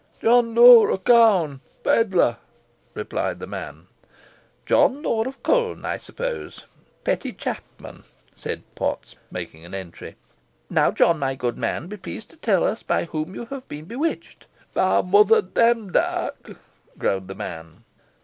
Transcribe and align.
"John 0.19 0.55
Law 0.55 0.87
o' 0.87 0.97
Cown, 0.97 1.61
pedlar," 1.83 2.37
replied 2.95 3.37
the 3.39 3.45
man. 3.45 3.85
"John 4.65 5.03
Law 5.03 5.25
of 5.25 5.43
Colne, 5.43 5.85
I 5.85 5.97
suppose, 5.97 6.65
petty 7.03 7.31
chapman," 7.31 8.03
said 8.33 8.63
Potts, 8.73 9.15
making 9.29 9.63
an 9.63 9.75
entry. 9.75 10.15
"Now, 10.71 10.89
John, 10.89 11.19
my 11.19 11.35
good 11.35 11.55
man, 11.55 11.85
be 11.85 11.97
pleased 11.97 12.31
to 12.31 12.37
tell 12.37 12.63
us 12.63 12.81
by 12.81 13.05
whom 13.05 13.35
you 13.35 13.45
have 13.51 13.67
been 13.69 13.85
bewitched?" 13.85 14.47
"By 14.73 15.03
Mother 15.03 15.43
Demdike," 15.43 16.57
groaned 16.97 17.27
the 17.27 17.35
man. 17.35 17.83